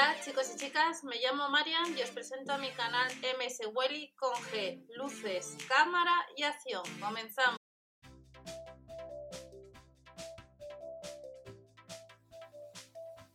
[0.00, 4.14] Hola chicos y chicas, me llamo Marian y os presento a mi canal MS Welly
[4.16, 6.82] con G, luces, cámara y acción.
[6.98, 7.58] Comenzamos.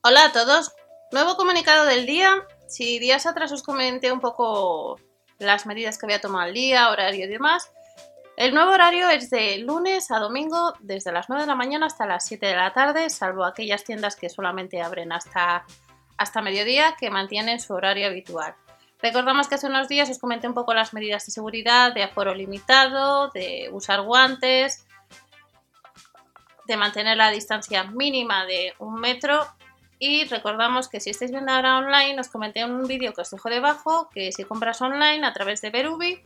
[0.02, 0.74] Hola a todos,
[1.12, 2.48] nuevo comunicado del día.
[2.68, 5.00] Si días atrás os comenté un poco
[5.38, 7.72] las medidas que había tomado el día, horario y demás,
[8.38, 12.08] el nuevo horario es de lunes a domingo desde las 9 de la mañana hasta
[12.08, 15.64] las 7 de la tarde, salvo aquellas tiendas que solamente abren hasta
[16.18, 18.56] hasta mediodía que mantienen su horario habitual.
[19.02, 22.34] Recordamos que hace unos días os comenté un poco las medidas de seguridad, de aforo
[22.34, 24.86] limitado, de usar guantes,
[26.68, 29.46] de mantener la distancia mínima de un metro
[30.00, 33.32] y recordamos que si estáis viendo ahora online, os comenté en un vídeo que os
[33.32, 36.22] dejo debajo que si compras online a través de Berubi,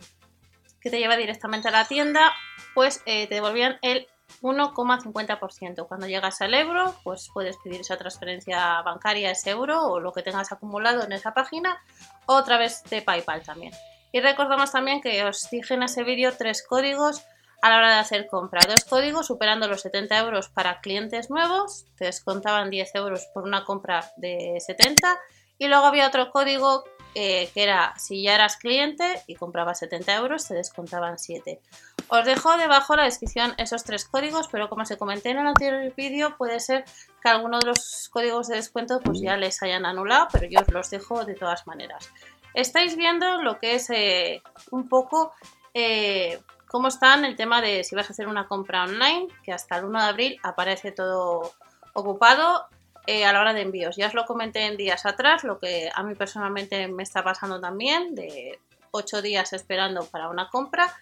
[0.80, 2.32] que te lleva directamente a la tienda,
[2.74, 4.08] pues eh, te devolvían el
[4.42, 5.86] 1,50%.
[5.86, 10.22] Cuando llegas al euro, pues puedes pedir esa transferencia bancaria, ese euro o lo que
[10.22, 11.82] tengas acumulado en esa página
[12.26, 13.72] o a través de PayPal también.
[14.12, 17.24] Y recordamos también que os dije en ese vídeo tres códigos
[17.62, 18.60] a la hora de hacer compra.
[18.66, 23.64] Dos códigos superando los 70 euros para clientes nuevos, te descontaban 10 euros por una
[23.64, 25.18] compra de 70
[25.58, 30.14] y luego había otro código eh, que era si ya eras cliente y comprabas 70
[30.16, 31.60] euros, te descontaban 7.
[32.08, 35.92] Os dejo debajo la descripción esos tres códigos, pero como se comenté en el anterior
[35.94, 36.84] vídeo, puede ser
[37.22, 40.68] que alguno de los códigos de descuento pues ya les hayan anulado, pero yo os
[40.72, 42.10] los dejo de todas maneras.
[42.54, 45.32] Estáis viendo lo que es eh, un poco
[45.72, 49.52] eh, cómo está en el tema de si vas a hacer una compra online, que
[49.52, 51.52] hasta el 1 de abril aparece todo
[51.92, 52.66] ocupado
[53.06, 53.96] eh, a la hora de envíos.
[53.96, 57.60] Ya os lo comenté en días atrás, lo que a mí personalmente me está pasando
[57.60, 58.58] también, de
[58.90, 60.94] 8 días esperando para una compra.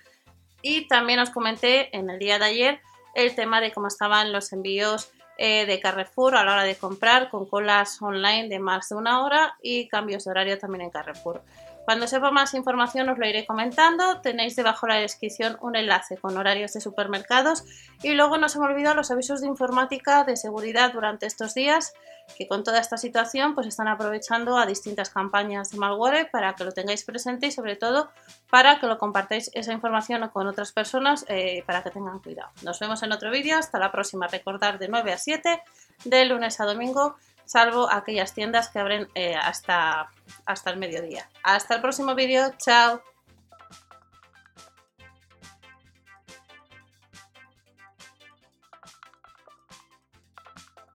[0.63, 2.81] Y también os comenté en el día de ayer
[3.15, 7.31] el tema de cómo estaban los envíos eh, de Carrefour a la hora de comprar
[7.31, 11.43] con colas online de más de una hora y cambios de horario también en Carrefour.
[11.89, 14.21] Cuando sepa más información os lo iré comentando.
[14.21, 17.65] Tenéis debajo de la descripción un enlace con horarios de supermercados.
[18.03, 21.95] Y luego no se me olvida los avisos de informática de seguridad durante estos días,
[22.37, 26.65] que con toda esta situación pues están aprovechando a distintas campañas de malware para que
[26.65, 28.11] lo tengáis presente y sobre todo
[28.51, 32.51] para que lo compartáis esa información con otras personas eh, para que tengan cuidado.
[32.65, 33.57] Nos vemos en otro vídeo.
[33.57, 34.27] Hasta la próxima.
[34.27, 35.63] Recordar de 9 a 7,
[36.05, 40.11] de lunes a domingo salvo aquellas tiendas que abren eh, hasta,
[40.47, 41.29] hasta el mediodía.
[41.43, 43.03] Hasta el próximo vídeo, chao.